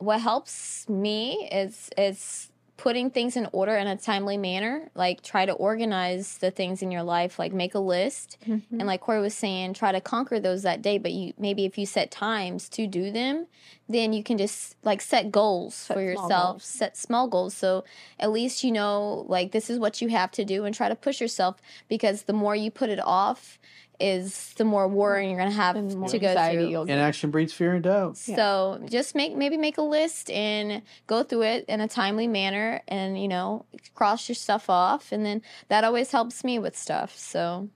what 0.00 0.20
helps 0.20 0.88
me 0.88 1.48
is 1.52 1.90
is 1.96 2.50
putting 2.80 3.10
things 3.10 3.36
in 3.36 3.46
order 3.52 3.76
in 3.76 3.86
a 3.86 3.96
timely 3.96 4.38
manner. 4.38 4.90
Like 4.94 5.22
try 5.22 5.44
to 5.44 5.52
organize 5.52 6.38
the 6.38 6.50
things 6.50 6.80
in 6.80 6.90
your 6.90 7.02
life. 7.02 7.38
Like 7.38 7.52
make 7.52 7.74
a 7.74 7.78
list, 7.78 8.38
mm-hmm. 8.46 8.80
and 8.80 8.86
like 8.86 9.02
Corey 9.02 9.20
was 9.20 9.34
saying, 9.34 9.74
try 9.74 9.92
to 9.92 10.00
conquer 10.00 10.40
those 10.40 10.62
that 10.62 10.80
day. 10.80 10.96
But 10.96 11.12
you 11.12 11.34
maybe 11.38 11.66
if 11.66 11.76
you 11.76 11.84
set 11.84 12.10
times 12.10 12.68
to 12.70 12.86
do 12.86 13.12
them, 13.12 13.46
then 13.88 14.14
you 14.14 14.22
can 14.22 14.38
just 14.38 14.76
like 14.82 15.02
set 15.02 15.30
goals 15.30 15.74
set 15.74 15.94
for 15.94 16.02
yourself. 16.02 16.30
Goals. 16.30 16.64
Set 16.64 16.96
small 16.96 17.28
goals. 17.28 17.54
So 17.54 17.84
at 18.18 18.32
least 18.32 18.64
you 18.64 18.72
know 18.72 19.26
like 19.28 19.52
this 19.52 19.68
is 19.68 19.78
what 19.78 20.00
you 20.00 20.08
have 20.08 20.30
to 20.32 20.44
do, 20.44 20.64
and 20.64 20.74
try 20.74 20.88
to 20.88 20.96
push 20.96 21.20
yourself 21.20 21.56
because 21.88 22.22
the 22.22 22.32
more 22.32 22.56
you 22.56 22.70
put 22.70 22.88
it 22.88 23.00
off 23.00 23.58
is 24.00 24.54
the 24.54 24.64
more 24.64 24.88
worrying 24.88 25.30
you're 25.30 25.38
going 25.38 25.50
to 25.50 25.56
have 25.56 25.76
to 25.76 26.18
go 26.18 26.34
through. 26.34 26.82
Inaction 26.84 27.30
breeds 27.30 27.52
fear 27.52 27.74
and 27.74 27.82
doubt. 27.82 28.16
So 28.16 28.78
yeah. 28.80 28.88
just 28.88 29.14
make 29.14 29.36
maybe 29.36 29.56
make 29.56 29.78
a 29.78 29.82
list 29.82 30.30
and 30.30 30.82
go 31.06 31.22
through 31.22 31.42
it 31.42 31.64
in 31.68 31.80
a 31.80 31.88
timely 31.88 32.26
manner, 32.26 32.82
and 32.88 33.20
you 33.20 33.28
know 33.28 33.66
cross 33.94 34.28
your 34.28 34.36
stuff 34.36 34.70
off, 34.70 35.12
and 35.12 35.24
then 35.24 35.42
that 35.68 35.84
always 35.84 36.10
helps 36.12 36.42
me 36.44 36.58
with 36.58 36.76
stuff. 36.76 37.16
So 37.16 37.68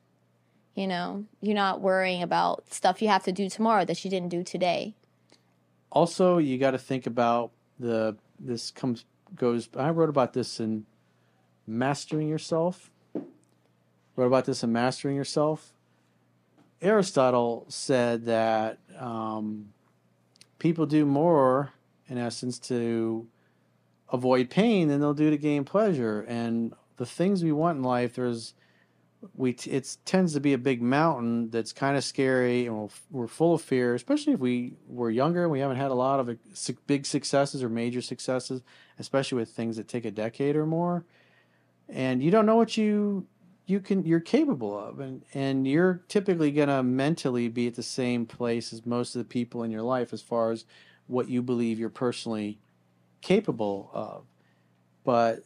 You 0.75 0.89
know, 0.89 1.25
you're 1.41 1.55
not 1.55 1.81
worrying 1.81 2.23
about 2.23 2.73
stuff 2.73 3.01
you 3.01 3.09
have 3.09 3.23
to 3.25 3.33
do 3.33 3.49
tomorrow 3.49 3.85
that 3.85 4.05
you 4.05 4.11
didn't 4.11 4.31
do 4.31 4.43
today. 4.43 4.95
Also, 5.93 6.39
you 6.39 6.59
got 6.59 6.73
to 6.73 6.79
think 6.79 7.07
about 7.07 7.53
the 7.79 8.17
this 8.41 8.73
comes 8.73 9.05
goes. 9.37 9.69
I 9.77 9.91
wrote 9.91 10.09
about 10.09 10.33
this 10.33 10.59
in 10.59 10.87
Mastering 11.67 12.29
Yourself. 12.29 12.91
Wrote 14.17 14.27
about 14.27 14.47
this 14.47 14.65
in 14.65 14.73
Mastering 14.73 15.15
Yourself. 15.17 15.74
Aristotle 16.85 17.65
said 17.69 18.27
that 18.27 18.79
um, 18.99 19.73
people 20.59 20.85
do 20.85 21.07
more, 21.07 21.73
in 22.09 22.19
essence, 22.19 22.59
to 22.61 23.27
avoid 24.13 24.51
pain 24.51 24.89
than 24.89 25.01
they'll 25.01 25.15
do 25.15 25.31
to 25.31 25.39
gain 25.39 25.65
pleasure. 25.65 26.21
And 26.29 26.75
the 26.97 27.07
things 27.07 27.43
we 27.43 27.53
want 27.53 27.79
in 27.79 27.85
life, 27.85 28.15
there's 28.15 28.55
we 29.35 29.53
it 29.53 29.97
tends 30.05 30.35
to 30.35 30.41
be 30.41 30.53
a 30.53 30.59
big 30.59 30.83
mountain 30.83 31.49
that's 31.49 31.73
kind 31.73 31.97
of 31.97 32.05
scary, 32.05 32.67
and 32.67 32.91
we're 33.11 33.27
full 33.27 33.55
of 33.55 33.63
fear. 33.63 33.95
Especially 33.95 34.35
if 34.35 34.41
we 34.41 34.77
were 34.87 35.11
younger 35.11 35.45
and 35.45 35.51
we 35.51 35.61
haven't 35.61 35.79
had 35.79 35.91
a 35.91 35.95
lot 35.95 36.21
of 36.21 36.37
big 36.87 37.07
successes 37.07 37.63
or 37.63 37.71
major 37.71 38.03
successes, 38.03 38.63
especially 38.99 39.37
with 39.37 39.49
things 39.49 39.79
that 39.79 39.89
take 39.89 40.05
a 40.05 40.11
decade 40.11 40.55
or 40.55 40.67
more. 40.67 41.07
And 41.89 42.23
you 42.23 42.31
don't 42.31 42.47
know 42.47 42.57
what 42.57 42.77
you 42.77 43.27
you 43.67 43.81
can 43.81 44.05
you're 44.05 44.21
capable 44.21 44.79
of 44.79 45.01
and 45.01 45.25
and 45.33 45.67
you're 45.67 46.03
typically 46.09 46.51
going 46.51 46.69
to 46.69 46.83
mentally 46.83 47.49
be 47.49 47.67
at 47.67 47.75
the 47.75 47.83
same 47.83 48.27
place 48.27 48.73
as 48.73 48.85
most 48.85 49.15
of 49.15 49.21
the 49.21 49.25
people 49.25 49.63
in 49.63 49.71
your 49.71 49.83
life 49.83 50.13
as 50.13 50.21
far 50.21 50.51
as 50.51 50.65
what 51.07 51.29
you 51.29 51.43
believe 51.43 51.79
you're 51.79 51.89
personally 51.89 52.59
capable 53.21 53.91
of. 53.93 54.25
But 55.05 55.45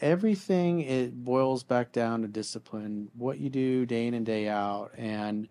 everything 0.00 0.80
it 0.80 1.24
boils 1.24 1.62
back 1.62 1.92
down 1.92 2.22
to 2.22 2.28
discipline 2.28 3.10
what 3.14 3.38
you 3.38 3.50
do 3.50 3.84
day 3.84 4.06
in 4.06 4.14
and 4.14 4.24
day 4.24 4.48
out. 4.48 4.92
And 4.96 5.48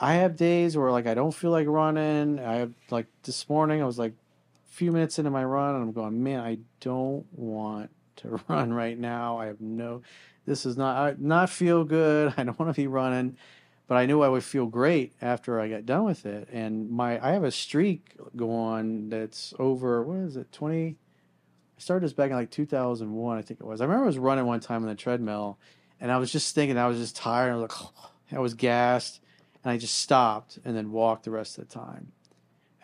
i 0.00 0.14
have 0.14 0.36
days 0.36 0.74
where 0.74 0.90
like 0.90 1.06
i 1.06 1.14
don't 1.14 1.34
feel 1.34 1.50
like 1.50 1.66
running. 1.66 2.38
I 2.38 2.56
have 2.56 2.72
like 2.90 3.06
this 3.24 3.48
morning 3.48 3.82
i 3.82 3.84
was 3.84 3.98
like 3.98 4.12
a 4.12 4.72
few 4.72 4.92
minutes 4.92 5.18
into 5.18 5.30
my 5.30 5.44
run 5.44 5.74
and 5.74 5.82
i'm 5.82 5.92
going 5.92 6.22
man 6.22 6.40
i 6.40 6.58
don't 6.80 7.26
want 7.32 7.90
to 8.16 8.40
run 8.48 8.72
right 8.72 8.98
now. 8.98 9.38
I 9.38 9.46
have 9.46 9.60
no 9.60 10.02
this 10.46 10.64
is 10.64 10.76
not 10.76 10.96
I 10.96 11.14
not 11.18 11.50
feel 11.50 11.84
good. 11.84 12.32
I 12.36 12.44
don't 12.44 12.58
want 12.58 12.74
to 12.74 12.80
be 12.80 12.86
running, 12.86 13.36
but 13.86 13.96
I 13.96 14.06
knew 14.06 14.22
I 14.22 14.28
would 14.28 14.44
feel 14.44 14.66
great 14.66 15.12
after 15.20 15.60
I 15.60 15.68
got 15.68 15.84
done 15.84 16.04
with 16.04 16.24
it. 16.24 16.48
And 16.52 16.90
my 16.90 17.24
I 17.24 17.32
have 17.32 17.44
a 17.44 17.50
streak 17.50 18.14
going 18.34 19.10
that's 19.10 19.52
over 19.58 20.02
what 20.02 20.18
is 20.18 20.36
it 20.36 20.50
twenty. 20.52 20.96
I 21.76 21.80
started 21.80 22.06
this 22.06 22.14
back 22.14 22.30
in 22.30 22.36
like 22.36 22.50
two 22.50 22.66
thousand 22.66 23.12
one, 23.12 23.36
I 23.36 23.42
think 23.42 23.60
it 23.60 23.66
was. 23.66 23.80
I 23.80 23.84
remember 23.84 24.04
I 24.04 24.06
was 24.06 24.18
running 24.18 24.46
one 24.46 24.60
time 24.60 24.82
on 24.82 24.88
the 24.88 24.94
treadmill, 24.94 25.58
and 26.00 26.10
I 26.10 26.16
was 26.16 26.32
just 26.32 26.54
thinking 26.54 26.78
I 26.78 26.86
was 26.86 26.98
just 26.98 27.16
tired. 27.16 27.52
I 27.52 27.56
was 27.56 27.70
like, 27.70 27.92
I 28.32 28.38
was 28.38 28.54
gassed, 28.54 29.20
and 29.62 29.72
I 29.72 29.76
just 29.76 29.98
stopped 29.98 30.58
and 30.64 30.76
then 30.76 30.92
walked 30.92 31.24
the 31.24 31.30
rest 31.30 31.58
of 31.58 31.68
the 31.68 31.74
time. 31.74 32.12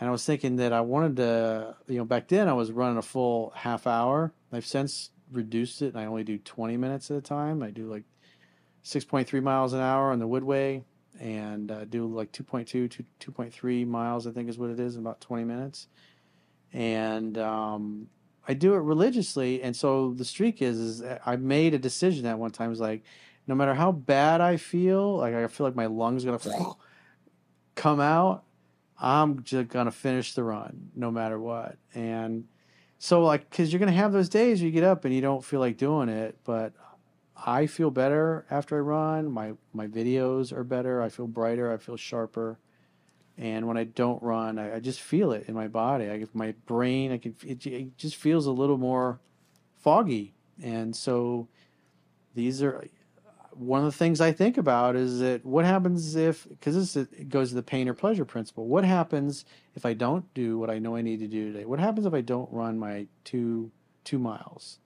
And 0.02 0.09
I 0.09 0.11
was 0.11 0.26
thinking 0.26 0.57
that 0.57 0.73
I 0.73 0.81
wanted 0.81 1.16
to, 1.19 1.76
you 1.87 1.99
know, 1.99 2.04
back 2.04 2.26
then 2.26 2.49
I 2.49 2.54
was 2.54 2.73
running 2.73 2.99
a 2.99 3.02
full 3.02 3.52
half 3.54 3.87
hour. 3.87 4.33
I've 4.52 4.66
since 4.66 5.11
reduced 5.33 5.83
it 5.83 5.95
and 5.95 5.99
I 5.99 6.07
only 6.07 6.25
do 6.25 6.39
20 6.39 6.77
minutes 6.77 7.11
at 7.11 7.17
a 7.17 7.21
time. 7.21 7.62
I 7.62 7.71
do 7.71 7.87
like 7.87 8.05
6.3 8.85 9.43
miles 9.43 9.73
an 9.73 9.81
hour 9.81 10.12
on 10.12 10.19
the 10.19 10.29
Woodway 10.29 10.85
and 11.21 11.71
uh, 11.71 11.85
do 11.85 12.07
like 12.07 12.33
2.2 12.33 12.67
to 12.67 12.89
2.3 13.21 13.87
miles, 13.87 14.27
I 14.27 14.33
think 14.33 14.49
is 14.49 14.59
what 14.59 14.71
it 14.71 14.81
is, 14.81 14.97
in 14.97 15.03
about 15.03 15.21
20 15.21 15.45
minutes. 15.45 15.89
And 16.73 17.37
um, 17.39 18.09
I 18.49 18.55
do 18.55 18.75
it 18.75 18.79
religiously. 18.79 19.62
And 19.62 19.77
so 19.77 20.15
the 20.15 20.25
streak 20.25 20.62
is, 20.62 20.79
is 20.79 21.03
I 21.25 21.37
made 21.37 21.75
a 21.75 21.79
decision 21.79 22.27
at 22.27 22.39
one 22.39 22.51
time. 22.51 22.73
Is 22.73 22.81
like, 22.81 23.05
no 23.47 23.55
matter 23.55 23.75
how 23.75 23.93
bad 23.93 24.41
I 24.41 24.57
feel, 24.57 25.19
like 25.19 25.35
I 25.35 25.47
feel 25.47 25.67
like 25.67 25.77
my 25.77 25.87
lungs 25.87 26.25
gonna 26.25 26.41
come 27.75 28.01
out, 28.01 28.45
I'm 28.99 29.43
just 29.43 29.69
gonna 29.69 29.91
finish 29.91 30.35
the 30.35 30.45
run 30.45 30.91
no 30.95 31.11
matter 31.11 31.39
what. 31.39 31.77
And 31.95 32.45
so 33.02 33.21
like 33.25 33.50
because 33.50 33.73
you're 33.73 33.80
gonna 33.80 33.90
have 33.90 34.12
those 34.12 34.28
days 34.28 34.61
where 34.61 34.66
you 34.66 34.73
get 34.73 34.85
up 34.85 35.04
and 35.04 35.12
you 35.12 35.21
don't 35.21 35.44
feel 35.44 35.59
like 35.59 35.76
doing 35.76 36.09
it 36.09 36.38
but 36.44 36.73
i 37.37 37.66
feel 37.66 37.90
better 37.90 38.47
after 38.49 38.76
i 38.76 38.80
run. 38.80 39.28
My 39.28 39.54
my 39.73 39.88
videos 39.88 40.52
are 40.52 40.62
better. 40.62 41.02
I 41.02 41.09
feel 41.09 41.26
brighter. 41.26 41.73
I 41.73 41.78
feel 41.78 41.97
sharper. 41.97 42.61
And 43.37 43.66
when 43.66 43.76
i 43.76 43.82
don't 43.82 44.23
run 44.23 44.56
i, 44.56 44.76
I 44.76 44.78
just 44.78 45.00
feel 45.00 45.32
it 45.32 45.47
in 45.49 45.54
my 45.54 45.66
body. 45.66 46.09
I 46.11 46.26
my 46.32 46.54
brain 46.66 47.11
i 47.11 47.18
can 47.18 47.35
it, 47.44 47.66
it 47.66 47.99
just 47.99 48.14
feels 48.14 48.47
a 48.47 48.52
little 48.52 48.78
more 48.78 49.18
foggy. 49.80 50.35
And 50.62 50.94
so 50.94 51.49
these 52.37 52.62
are 52.62 52.85
one 53.54 53.80
of 53.80 53.87
the 53.87 53.97
things 53.97 54.21
I 54.21 54.32
think 54.32 54.59
about 54.59 54.97
is 54.97 55.21
that 55.21 55.44
what 55.44 55.64
happens 55.64 56.14
if, 56.16 56.49
because 56.49 56.75
this 56.75 56.97
it 56.97 57.28
goes 57.28 57.50
to 57.50 57.54
the 57.54 57.62
pain 57.62 57.88
or 57.88 57.94
pleasure 57.94 58.25
principle. 58.25 58.66
What 58.66 58.85
happens 58.85 59.44
if 59.75 59.85
I 59.87 59.94
don't 59.94 60.32
do 60.35 60.59
what 60.59 60.71
I 60.71 60.78
know 60.78 60.97
I 60.97 61.02
need 61.02 61.21
to 61.21 61.28
do 61.28 61.52
today? 61.52 61.64
What 61.64 61.78
happens 61.78 62.06
if 62.06 62.14
I 62.14 62.21
don't 62.21 62.50
run 62.52 62.78
my 62.78 63.06
two 63.25 63.71
two 64.04 64.18
miles? 64.18 64.78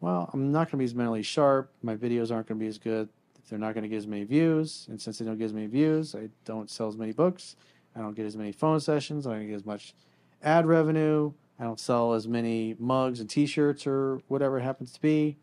Well, 0.00 0.30
I'm 0.32 0.50
not 0.50 0.66
going 0.66 0.72
to 0.72 0.76
be 0.78 0.84
as 0.84 0.94
mentally 0.94 1.22
sharp. 1.22 1.72
My 1.82 1.96
videos 1.96 2.32
aren't 2.32 2.48
going 2.48 2.58
to 2.58 2.64
be 2.64 2.68
as 2.68 2.78
good. 2.78 3.08
They're 3.48 3.58
not 3.58 3.74
going 3.74 3.82
to 3.82 3.88
get 3.88 3.96
as 3.96 4.06
many 4.06 4.24
views, 4.24 4.86
and 4.88 5.00
since 5.00 5.18
they 5.18 5.26
don't 5.26 5.36
get 5.36 5.44
as 5.44 5.52
many 5.52 5.66
views, 5.66 6.14
I 6.14 6.30
don't 6.44 6.70
sell 6.70 6.88
as 6.88 6.96
many 6.96 7.12
books. 7.12 7.56
I 7.94 8.00
don't 8.00 8.14
get 8.14 8.24
as 8.24 8.36
many 8.36 8.50
phone 8.50 8.80
sessions. 8.80 9.26
I 9.26 9.34
don't 9.34 9.46
get 9.46 9.56
as 9.56 9.66
much 9.66 9.94
ad 10.42 10.64
revenue. 10.66 11.32
I 11.58 11.64
don't 11.64 11.78
sell 11.78 12.14
as 12.14 12.26
many 12.26 12.74
mugs 12.78 13.20
and 13.20 13.28
T-shirts 13.28 13.86
or 13.86 14.20
whatever 14.28 14.58
it 14.58 14.62
happens 14.62 14.92
to 14.92 15.00
be. 15.00 15.36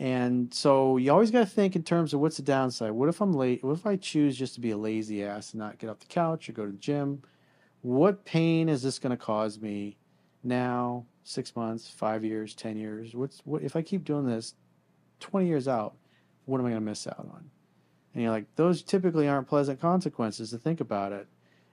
And 0.00 0.52
so 0.54 0.96
you 0.96 1.12
always 1.12 1.30
got 1.30 1.40
to 1.40 1.46
think 1.46 1.76
in 1.76 1.82
terms 1.82 2.14
of 2.14 2.20
what's 2.20 2.38
the 2.38 2.42
downside. 2.42 2.92
What 2.92 3.10
if 3.10 3.20
I'm 3.20 3.34
late? 3.34 3.62
What 3.62 3.74
if 3.74 3.84
I 3.84 3.96
choose 3.96 4.34
just 4.34 4.54
to 4.54 4.60
be 4.60 4.70
a 4.70 4.76
lazy 4.78 5.22
ass 5.22 5.52
and 5.52 5.60
not 5.60 5.76
get 5.76 5.90
off 5.90 5.98
the 5.98 6.06
couch 6.06 6.48
or 6.48 6.52
go 6.52 6.64
to 6.64 6.72
the 6.72 6.78
gym? 6.78 7.22
What 7.82 8.24
pain 8.24 8.70
is 8.70 8.82
this 8.82 8.98
going 8.98 9.10
to 9.10 9.22
cause 9.22 9.60
me 9.60 9.98
now, 10.42 11.04
six 11.22 11.54
months, 11.54 11.90
five 11.90 12.24
years, 12.24 12.54
ten 12.54 12.78
years? 12.78 13.14
What's 13.14 13.42
what 13.44 13.62
if 13.62 13.76
I 13.76 13.82
keep 13.82 14.04
doing 14.04 14.24
this 14.24 14.54
twenty 15.20 15.48
years 15.48 15.68
out? 15.68 15.96
What 16.46 16.60
am 16.60 16.64
I 16.64 16.70
going 16.70 16.80
to 16.80 16.90
miss 16.90 17.06
out 17.06 17.18
on? 17.18 17.50
And 18.14 18.22
you're 18.22 18.32
like, 18.32 18.46
those 18.56 18.82
typically 18.82 19.28
aren't 19.28 19.48
pleasant 19.48 19.82
consequences 19.82 20.48
to 20.48 20.56
think 20.56 20.80
about 20.80 21.12
it. 21.12 21.28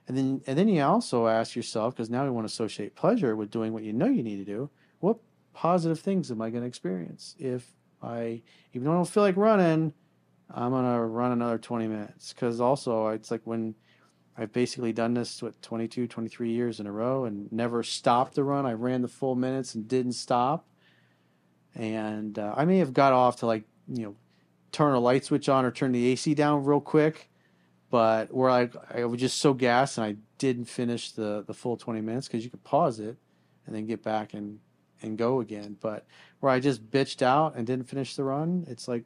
And 0.06 0.18
then 0.18 0.42
and 0.46 0.58
then 0.58 0.68
you 0.68 0.82
also 0.82 1.28
ask 1.28 1.56
yourself, 1.56 1.94
because 1.94 2.10
now 2.10 2.26
you 2.26 2.32
want 2.34 2.46
to 2.46 2.52
associate 2.52 2.94
pleasure 2.94 3.34
with 3.34 3.50
doing 3.50 3.72
what 3.72 3.84
you 3.84 3.94
know 3.94 4.04
you 4.04 4.22
need 4.22 4.36
to 4.36 4.44
do. 4.44 4.68
What 5.00 5.16
positive 5.54 5.98
things 5.98 6.30
am 6.30 6.42
I 6.42 6.50
going 6.50 6.62
to 6.62 6.68
experience 6.68 7.34
if 7.38 7.72
I 8.02 8.42
even 8.72 8.84
though 8.84 8.92
I 8.92 8.96
don't 8.96 9.08
feel 9.08 9.22
like 9.22 9.36
running, 9.36 9.92
I'm 10.50 10.70
gonna 10.70 11.04
run 11.04 11.32
another 11.32 11.58
20 11.58 11.88
minutes 11.88 12.32
because 12.32 12.60
also 12.60 13.08
it's 13.08 13.30
like 13.30 13.42
when 13.44 13.74
I've 14.36 14.52
basically 14.52 14.92
done 14.92 15.14
this 15.14 15.42
what 15.42 15.60
22, 15.62 16.06
23 16.06 16.50
years 16.50 16.78
in 16.78 16.86
a 16.86 16.92
row 16.92 17.24
and 17.24 17.50
never 17.50 17.82
stopped 17.82 18.36
to 18.36 18.44
run. 18.44 18.66
I 18.66 18.72
ran 18.72 19.02
the 19.02 19.08
full 19.08 19.34
minutes 19.34 19.74
and 19.74 19.88
didn't 19.88 20.12
stop, 20.12 20.68
and 21.74 22.38
uh, 22.38 22.54
I 22.56 22.64
may 22.64 22.78
have 22.78 22.92
got 22.92 23.12
off 23.12 23.36
to 23.36 23.46
like 23.46 23.64
you 23.88 24.04
know 24.04 24.16
turn 24.70 24.94
a 24.94 25.00
light 25.00 25.24
switch 25.24 25.48
on 25.48 25.64
or 25.64 25.72
turn 25.72 25.92
the 25.92 26.06
AC 26.06 26.34
down 26.34 26.64
real 26.64 26.80
quick, 26.80 27.30
but 27.90 28.32
where 28.32 28.48
I 28.48 28.68
I 28.94 29.04
was 29.06 29.20
just 29.20 29.38
so 29.38 29.54
gassed 29.54 29.98
and 29.98 30.04
I 30.06 30.16
didn't 30.38 30.66
finish 30.66 31.10
the 31.10 31.42
the 31.44 31.54
full 31.54 31.76
20 31.76 32.00
minutes 32.00 32.28
because 32.28 32.44
you 32.44 32.50
could 32.50 32.64
pause 32.64 33.00
it 33.00 33.16
and 33.66 33.74
then 33.74 33.86
get 33.86 34.04
back 34.04 34.34
and 34.34 34.60
and 35.02 35.18
go 35.18 35.40
again. 35.40 35.76
But 35.80 36.06
where 36.40 36.52
I 36.52 36.60
just 36.60 36.90
bitched 36.90 37.22
out 37.22 37.56
and 37.56 37.66
didn't 37.66 37.88
finish 37.88 38.16
the 38.16 38.24
run, 38.24 38.64
it's 38.68 38.88
like 38.88 39.04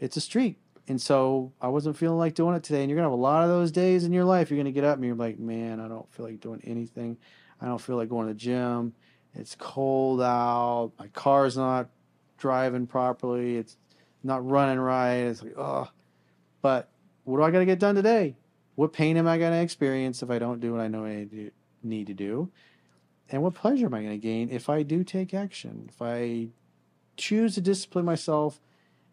it's 0.00 0.16
a 0.16 0.20
streak. 0.20 0.58
And 0.88 1.00
so 1.00 1.52
I 1.60 1.68
wasn't 1.68 1.96
feeling 1.96 2.18
like 2.18 2.34
doing 2.34 2.54
it 2.54 2.62
today. 2.62 2.80
And 2.80 2.90
you're 2.90 2.96
gonna 2.96 3.08
have 3.08 3.18
a 3.18 3.22
lot 3.22 3.42
of 3.42 3.48
those 3.48 3.72
days 3.72 4.04
in 4.04 4.12
your 4.12 4.24
life. 4.24 4.50
You're 4.50 4.58
gonna 4.58 4.72
get 4.72 4.84
up 4.84 4.96
and 4.96 5.04
you're 5.04 5.16
like, 5.16 5.38
man, 5.38 5.80
I 5.80 5.88
don't 5.88 6.10
feel 6.12 6.26
like 6.26 6.40
doing 6.40 6.60
anything. 6.64 7.18
I 7.60 7.66
don't 7.66 7.80
feel 7.80 7.96
like 7.96 8.08
going 8.08 8.26
to 8.26 8.34
the 8.34 8.38
gym. 8.38 8.94
It's 9.34 9.54
cold 9.58 10.20
out. 10.20 10.92
My 10.98 11.08
car's 11.08 11.56
not 11.56 11.88
driving 12.38 12.86
properly. 12.86 13.56
It's 13.56 13.76
not 14.22 14.46
running 14.46 14.78
right. 14.78 15.14
It's 15.14 15.42
like, 15.42 15.56
oh. 15.56 15.88
But 16.62 16.88
what 17.24 17.38
do 17.38 17.42
I 17.42 17.50
got 17.50 17.60
to 17.60 17.66
get 17.66 17.78
done 17.78 17.94
today? 17.94 18.36
What 18.74 18.92
pain 18.92 19.16
am 19.16 19.26
I 19.26 19.38
going 19.38 19.52
to 19.52 19.60
experience 19.60 20.22
if 20.22 20.30
I 20.30 20.38
don't 20.38 20.60
do 20.60 20.72
what 20.72 20.80
I 20.80 20.88
know 20.88 21.04
I 21.04 21.26
need 21.82 22.06
to 22.08 22.14
do? 22.14 22.50
And 23.30 23.42
what 23.42 23.54
pleasure 23.54 23.86
am 23.86 23.94
I 23.94 24.02
going 24.02 24.10
to 24.12 24.18
gain 24.18 24.50
if 24.50 24.68
I 24.68 24.82
do 24.82 25.02
take 25.02 25.34
action? 25.34 25.86
If 25.88 26.00
I 26.00 26.48
choose 27.16 27.54
to 27.54 27.60
discipline 27.60 28.04
myself 28.04 28.60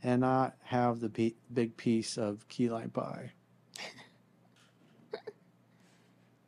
and 0.03 0.22
not 0.22 0.55
have 0.63 1.00
the 1.00 1.34
big 1.53 1.77
piece 1.77 2.17
of 2.17 2.48
key 2.50 2.70
lime 2.70 2.89
pie. 2.89 3.32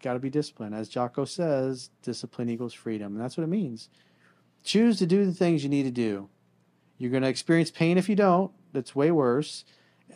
Got 0.03 0.13
to 0.13 0.19
be 0.19 0.29
disciplined. 0.29 0.75
As 0.75 0.89
Jocko 0.89 1.25
says, 1.25 1.89
discipline 2.01 2.49
equals 2.49 2.73
freedom. 2.73 3.13
And 3.13 3.23
that's 3.23 3.37
what 3.37 3.45
it 3.45 3.49
means. 3.49 3.89
Choose 4.63 4.99
to 4.99 5.05
do 5.05 5.25
the 5.25 5.33
things 5.33 5.63
you 5.63 5.69
need 5.69 5.83
to 5.83 5.91
do. 5.91 6.29
You're 6.97 7.11
going 7.11 7.23
to 7.23 7.29
experience 7.29 7.71
pain 7.71 7.97
if 7.97 8.09
you 8.09 8.15
don't. 8.15 8.51
That's 8.73 8.95
way 8.95 9.11
worse. 9.11 9.63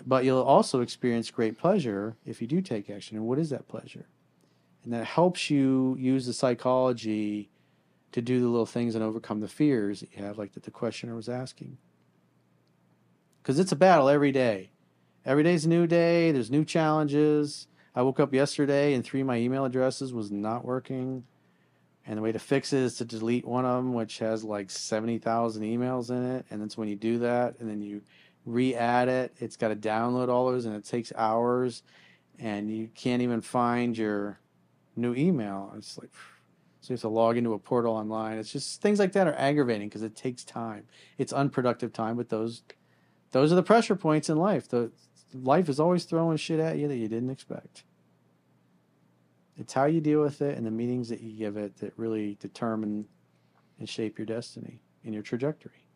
But 0.05 0.25
you'll 0.25 0.43
also 0.43 0.81
experience 0.81 1.31
great 1.31 1.57
pleasure 1.57 2.17
if 2.25 2.41
you 2.41 2.47
do 2.47 2.61
take 2.61 2.89
action. 2.89 3.17
And 3.17 3.25
what 3.25 3.39
is 3.39 3.49
that 3.49 3.67
pleasure? 3.67 4.07
And 4.89 4.99
that 4.99 5.05
helps 5.05 5.51
you 5.51 5.95
use 5.99 6.25
the 6.25 6.33
psychology 6.33 7.51
to 8.11 8.23
do 8.23 8.39
the 8.41 8.47
little 8.47 8.65
things 8.65 8.95
and 8.95 9.03
overcome 9.03 9.39
the 9.39 9.47
fears 9.47 9.99
that 9.99 10.11
you 10.11 10.23
have, 10.23 10.39
like 10.39 10.53
that 10.53 10.63
the 10.63 10.71
questioner 10.71 11.13
was 11.13 11.29
asking. 11.29 11.77
Because 13.39 13.59
it's 13.59 13.71
a 13.71 13.75
battle 13.75 14.09
every 14.09 14.31
day. 14.31 14.71
every 15.23 15.43
day's 15.43 15.63
a 15.65 15.69
new 15.69 15.85
day. 15.85 16.31
There's 16.31 16.49
new 16.49 16.65
challenges. 16.65 17.67
I 17.93 18.01
woke 18.01 18.19
up 18.19 18.33
yesterday 18.33 18.95
and 18.95 19.05
three 19.05 19.21
of 19.21 19.27
my 19.27 19.37
email 19.37 19.63
addresses 19.63 20.11
was 20.11 20.31
not 20.31 20.65
working. 20.65 21.23
And 22.07 22.17
the 22.17 22.23
way 22.23 22.31
to 22.31 22.39
fix 22.39 22.73
it 22.73 22.79
is 22.79 22.95
to 22.95 23.05
delete 23.05 23.45
one 23.45 23.65
of 23.65 23.83
them, 23.83 23.93
which 23.93 24.17
has 24.17 24.43
like 24.43 24.71
70,000 24.71 25.61
emails 25.61 26.09
in 26.09 26.25
it. 26.25 26.47
And 26.49 26.63
that's 26.63 26.79
when 26.79 26.87
you 26.87 26.95
do 26.95 27.19
that. 27.19 27.59
And 27.59 27.69
then 27.69 27.83
you 27.83 28.01
re 28.43 28.73
add 28.73 29.07
it. 29.07 29.35
It's 29.37 29.55
got 29.55 29.67
to 29.67 29.75
download 29.75 30.29
all 30.29 30.49
those 30.49 30.65
and 30.65 30.75
it 30.75 30.83
takes 30.83 31.13
hours. 31.15 31.83
And 32.39 32.75
you 32.75 32.89
can't 32.95 33.21
even 33.21 33.41
find 33.41 33.95
your 33.95 34.39
new 34.99 35.15
email. 35.15 35.73
It's 35.77 35.97
like, 35.97 36.09
so 36.81 36.91
you 36.91 36.93
have 36.93 37.01
to 37.01 37.09
log 37.09 37.37
into 37.37 37.53
a 37.53 37.59
portal 37.59 37.93
online. 37.93 38.37
It's 38.37 38.51
just 38.51 38.81
things 38.81 38.99
like 38.99 39.11
that 39.13 39.27
are 39.27 39.35
aggravating 39.35 39.89
because 39.89 40.03
it 40.03 40.15
takes 40.15 40.43
time. 40.43 40.85
It's 41.17 41.33
unproductive 41.33 41.91
time, 41.91 42.15
but 42.17 42.29
those 42.29 42.63
those 43.31 43.51
are 43.51 43.55
the 43.55 43.63
pressure 43.63 43.95
points 43.95 44.29
in 44.29 44.37
life. 44.37 44.67
The 44.67 44.91
life 45.33 45.69
is 45.69 45.79
always 45.79 46.05
throwing 46.05 46.37
shit 46.37 46.59
at 46.59 46.77
you 46.77 46.87
that 46.87 46.95
you 46.97 47.07
didn't 47.07 47.29
expect. 47.29 47.83
It's 49.57 49.73
how 49.73 49.85
you 49.85 49.99
deal 49.99 50.21
with 50.21 50.41
it 50.41 50.57
and 50.57 50.65
the 50.65 50.71
meanings 50.71 51.09
that 51.09 51.21
you 51.21 51.37
give 51.37 51.57
it 51.57 51.77
that 51.77 51.93
really 51.97 52.37
determine 52.39 53.05
and 53.77 53.87
shape 53.87 54.17
your 54.17 54.25
destiny 54.25 54.81
and 55.03 55.13
your 55.13 55.21
trajectory. 55.21 55.88